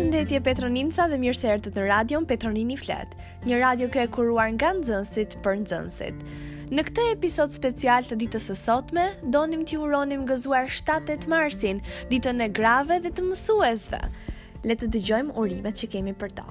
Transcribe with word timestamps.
Përshëndetje 0.00 0.38
Petroninca 0.40 1.04
dhe 1.12 1.16
mirë 1.20 1.36
se 1.36 1.48
erdhët 1.54 1.74
në 1.76 1.82
radion 1.88 2.24
Petronini 2.28 2.76
Flet, 2.80 3.10
një 3.50 3.58
radio 3.60 3.88
kjo 3.92 4.04
e 4.06 4.08
kuruar 4.14 4.46
nga 4.56 4.70
nxënësit 4.78 5.34
për 5.44 5.58
nxënësit. 5.60 6.22
Në 6.72 6.84
këtë 6.88 7.04
episod 7.12 7.52
special 7.52 8.08
të 8.08 8.18
ditës 8.22 8.46
së 8.48 8.56
sotme, 8.62 9.04
donim 9.36 9.66
t'ju 9.68 9.82
uronim 9.84 10.24
gëzuar 10.30 10.72
7-8 10.78 11.28
Marsin, 11.34 11.84
ditën 12.14 12.40
e 12.46 12.48
grave 12.62 12.96
dhe 13.04 13.12
të 13.12 13.28
mësuesve. 13.28 14.00
Le 14.64 14.78
të 14.80 14.88
dëgjojmë 14.96 15.36
urimet 15.44 15.82
që 15.84 15.92
kemi 15.98 16.16
për 16.24 16.32
ta. 16.40 16.48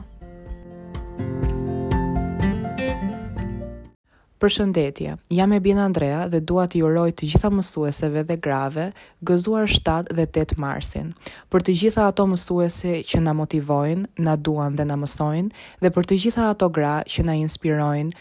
Përshëndetje. 4.39 5.17
Jam 5.35 5.51
Bina 5.59 5.81
Andrea 5.83 6.21
dhe 6.31 6.39
dua 6.47 6.63
t'i 6.71 6.79
uroj 6.79 7.09
të 7.11 7.27
gjitha 7.27 7.49
mësueseve 7.51 8.21
dhe 8.29 8.37
grave 8.45 8.85
gëzuar 9.27 9.67
7 9.67 10.13
dhe 10.15 10.25
8 10.39 10.55
Marsin. 10.63 11.09
Për 11.51 11.65
të 11.67 11.75
gjitha 11.81 12.05
ato 12.07 12.23
mësuesi 12.31 13.01
që 13.03 13.19
na 13.25 13.33
motivojnë, 13.35 14.05
na 14.23 14.37
duan 14.39 14.79
dhe 14.79 14.85
na 14.87 14.95
mësojnë 14.95 15.83
dhe 15.83 15.91
për 15.97 16.07
të 16.13 16.19
gjitha 16.23 16.47
ato 16.53 16.71
gra 16.79 16.93
që 17.03 17.27
na 17.27 17.35
inspirojnë 17.43 18.15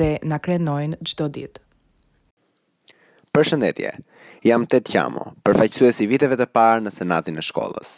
dhe 0.00 0.10
na 0.28 0.42
krenojnë 0.44 1.00
çdo 1.08 1.30
ditë. 1.38 1.64
Përshëndetje. 3.32 3.96
Jam 4.44 4.66
Tet 4.68 4.90
Qamo, 4.92 5.24
përfaqësuesi 5.46 6.08
viteve 6.10 6.36
të 6.36 6.50
parë 6.52 6.84
në 6.84 6.92
senatin 6.98 7.40
e 7.40 7.48
shkollës. 7.48 7.94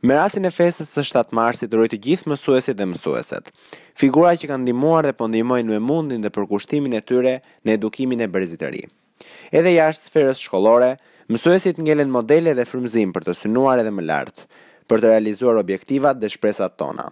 Me 0.00 0.14
rastin 0.16 0.48
e 0.48 0.48
festës 0.48 0.94
së 0.96 1.02
7 1.10 1.34
marsit 1.36 1.74
uroj 1.76 1.90
të 1.92 1.98
gjithë 2.04 2.30
mësuesit 2.32 2.76
dhe 2.78 2.86
mësueset. 2.88 3.50
Figura 4.00 4.30
që 4.32 4.48
kanë 4.48 4.64
ndihmuar 4.64 5.04
dhe 5.04 5.12
po 5.18 5.26
ndihmojnë 5.28 5.74
me 5.74 5.80
mundin 5.88 6.22
dhe 6.24 6.30
përkushtimin 6.32 6.94
e 6.96 7.02
tyre 7.04 7.34
në 7.68 7.74
edukimin 7.74 8.22
e 8.24 8.30
brezit 8.38 8.62
të 8.64 8.70
ri. 8.72 8.80
Edhe 9.52 9.74
jashtë 9.74 10.08
sferës 10.08 10.40
shkollore, 10.40 10.94
mësuesit 11.28 11.82
ngelen 11.84 12.08
modele 12.14 12.56
dhe 12.56 12.64
frymëzim 12.70 13.12
për 13.12 13.28
të 13.28 13.36
synuar 13.42 13.84
edhe 13.84 13.92
më 13.92 14.06
lart, 14.08 14.46
për 14.88 15.04
të 15.04 15.10
realizuar 15.14 15.60
objektivat 15.60 16.16
dhe 16.22 16.32
shpresat 16.32 16.80
tona. 16.80 17.10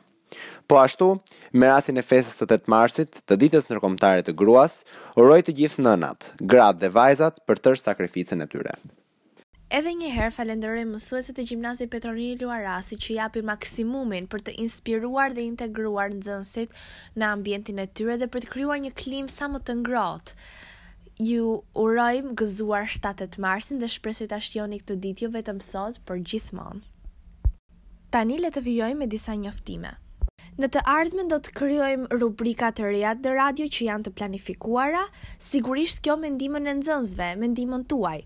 Po 0.66 0.80
ashtu, 0.80 1.12
me 1.52 1.68
rastin 1.68 2.00
e 2.00 2.06
festës 2.12 2.40
së 2.40 2.48
8 2.54 2.72
marsit, 2.72 3.20
të 3.28 3.36
ditës 3.44 3.68
ndërkombëtare 3.68 4.24
të 4.24 4.32
gruas, 4.40 4.80
uroj 5.20 5.42
të 5.44 5.58
gjithë 5.60 5.84
nënat, 5.90 6.32
gratë 6.40 6.86
dhe 6.86 6.94
vajzat 6.96 7.42
për 7.48 7.62
tërë 7.68 7.84
sakrificën 7.84 8.48
e 8.48 8.48
tyre. 8.48 8.80
Edhe 9.68 9.90
një 9.92 10.08
herë 10.14 10.32
falenderoj 10.32 10.82
mësueset 10.88 11.36
e 11.42 11.44
gjimnazit 11.50 11.90
Petronili 11.92 12.38
Luarasi 12.40 12.96
që 13.04 13.16
japi 13.18 13.42
maksimumin 13.48 14.24
për 14.34 14.44
të 14.46 14.54
inspiruar 14.64 15.34
dhe 15.36 15.42
integruar 15.46 16.08
nxënësit 16.14 16.70
në 17.20 17.26
ambientin 17.30 17.82
e 17.84 17.84
tyre 17.98 18.16
dhe 18.22 18.28
për 18.32 18.46
të 18.46 18.52
kryuar 18.54 18.80
një 18.86 18.92
klim 19.02 19.26
sa 19.34 19.48
më 19.52 19.58
të 19.68 19.74
ngrotë. 19.82 20.36
Ju 21.26 21.50
urojmë 21.84 22.32
gëzuar 22.42 22.88
7. 22.94 23.28
marsin 23.46 23.82
dhe 23.84 23.90
shpresit 23.96 24.32
ashtjoni 24.38 24.78
këtë 24.80 24.96
ditjo 25.04 25.28
vetëm 25.36 25.60
sot 25.66 25.98
për 26.08 26.22
gjithmonë. 26.32 26.80
Tani 28.16 28.38
le 28.40 28.48
të 28.56 28.62
vijojmë 28.70 29.02
me 29.04 29.08
disa 29.16 29.36
njoftime. 29.42 29.92
Në 30.56 30.70
të 30.74 30.80
ardhmen 30.96 31.28
do 31.28 31.36
të 31.44 31.52
krijojmë 31.60 32.18
rubrika 32.24 32.70
të 32.72 32.88
reja 32.88 33.12
në 33.20 33.34
radio 33.36 33.68
që 33.68 33.90
janë 33.90 34.08
të 34.08 34.14
planifikuara, 34.22 35.04
sigurisht 35.50 36.00
kjo 36.08 36.16
me 36.24 36.32
ndihmën 36.38 36.72
e 36.72 36.74
nxënësve, 36.80 37.28
me 37.36 37.50
ndihmën 37.52 37.84
tuaj. 37.92 38.20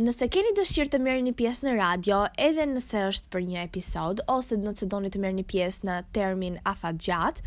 Nëse 0.00 0.24
keni 0.32 0.52
dëshirë 0.56 0.88
të 0.92 0.98
merë 1.06 1.20
një 1.26 1.32
pjesë 1.38 1.66
në 1.66 1.72
radio, 1.78 2.20
edhe 2.44 2.64
nëse 2.68 3.00
është 3.10 3.28
për 3.34 3.42
një 3.48 3.58
episod, 3.66 4.22
ose 4.34 4.56
nëse 4.60 4.86
doni 4.94 5.10
të 5.12 5.20
merë 5.20 5.36
një 5.38 5.44
pjesë 5.50 5.84
në 5.88 5.96
termin 6.18 6.56
afat 6.70 6.96
gjatë, 7.04 7.44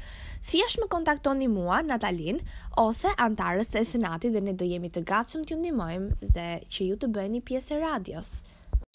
thjesht 0.51 0.77
më 0.77 0.85
kontaktoni 0.93 1.47
mua, 1.55 1.79
Natalin, 1.87 2.43
ose 2.83 3.09
antarës 3.27 3.73
të 3.73 3.81
esenati 3.81 4.29
dhe 4.35 4.43
ne 4.45 4.53
do 4.61 4.67
jemi 4.69 4.93
të 4.93 5.01
gatshëm 5.13 5.41
të 5.51 5.57
ndimojmë 5.63 6.31
dhe 6.37 6.47
që 6.75 6.89
ju 6.91 6.99
të 7.05 7.09
bëjë 7.17 7.33
një 7.37 7.41
pjesë 7.49 7.79
e 7.79 7.81
radios. 7.87 8.31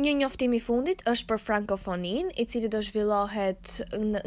Një 0.01 0.13
njoftim 0.17 0.53
i 0.57 0.59
fundit 0.65 1.03
është 1.13 1.27
për 1.31 1.41
frankofonin, 1.47 2.31
i 2.41 2.45
cili 2.49 2.71
do 2.73 2.79
zhvillohet 2.87 3.73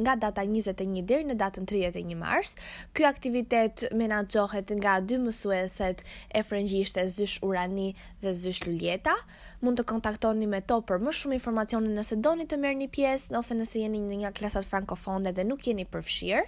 nga 0.05 0.13
data 0.23 0.43
21 0.45 0.99
deri 1.11 1.25
në 1.29 1.33
datën 1.39 1.65
31 1.71 2.13
mars. 2.19 2.51
Ky 2.93 3.07
aktivitet 3.09 3.87
menaxhohet 4.01 4.69
nga 4.77 4.99
dy 5.09 5.17
mësueset 5.23 6.03
e 6.05 6.43
frëngjishtes 6.45 7.15
Zysh 7.17 7.41
Urani 7.49 7.87
dhe 8.21 8.35
Zysh 8.43 8.61
Luljeta. 8.67 9.17
Mund 9.65 9.81
të 9.81 9.87
kontaktoni 9.95 10.51
me 10.53 10.61
to 10.61 10.77
për 10.91 11.01
më 11.07 11.15
shumë 11.21 11.39
informacione 11.41 11.97
nëse 11.97 12.21
doni 12.27 12.45
të 12.53 12.61
merrni 12.67 12.91
pjesë 12.99 13.39
ose 13.41 13.57
nëse 13.57 13.81
jeni 13.81 14.03
në 14.05 14.13
një 14.13 14.21
nga 14.27 14.35
klasat 14.41 14.69
frankofone 14.69 15.33
dhe 15.33 15.49
nuk 15.49 15.65
jeni 15.71 15.89
përfshirë. 15.97 16.45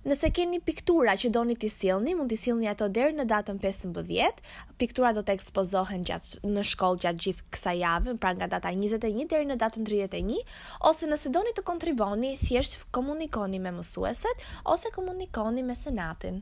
Nëse 0.00 0.30
keni 0.32 0.56
piktura 0.64 1.12
që 1.20 1.28
doni 1.36 1.52
t'i 1.60 1.68
silni, 1.72 2.14
mund 2.16 2.30
t'i 2.32 2.36
silni 2.42 2.68
ato 2.70 2.86
deri 2.98 3.12
në 3.16 3.26
datën 3.32 3.58
15, 3.64 4.38
piktura 4.82 5.10
do 5.12 5.20
të 5.28 5.34
ekspozohen 5.38 6.06
gjatë 6.10 6.54
në 6.54 6.62
shkollë 6.70 7.02
gjatë 7.02 7.24
gjithë 7.26 7.46
kësaj 7.56 7.76
jave, 7.82 8.14
pra 8.22 8.32
nga 8.38 8.48
data 8.54 8.72
21 8.78 9.28
deri 9.34 9.48
në 9.50 9.58
datën 9.64 9.84
31, 9.90 10.38
ose 10.92 11.08
nëse 11.12 11.34
doni 11.36 11.52
të 11.58 11.66
kontriboni, 11.72 12.30
thjesht 12.46 12.78
komunikoni 13.00 13.60
me 13.66 13.74
mësueset 13.82 14.48
ose 14.76 14.94
komunikoni 14.96 15.66
me 15.72 15.76
senatin. 15.82 16.40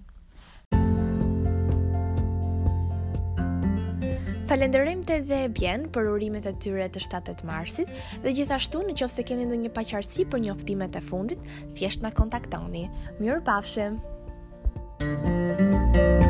Falenderojmë 4.49 5.05
të 5.05 5.17
dhe 5.29 5.39
bjen 5.53 5.83
për 5.93 6.07
urimet 6.09 6.47
e 6.49 6.55
tyre 6.65 6.87
të 6.95 7.03
7 7.05 7.33
marsit 7.49 7.91
dhe 8.25 8.33
gjithashtu 8.39 8.81
në 8.87 8.95
qofë 9.01 9.15
se 9.19 9.25
keni 9.29 9.45
në 9.51 9.59
një 9.65 9.73
paqarësi 9.77 10.25
për 10.33 10.43
një 10.47 10.55
oftimet 10.55 10.97
e 10.97 11.03
fundit, 11.05 11.45
thjesht 11.77 12.01
në 12.07 12.15
kontaktoni. 12.17 12.87
Mjërë 13.21 13.45
pafshem! 13.53 14.01
Mjërë 15.05 15.69
pafshem! 15.69 16.28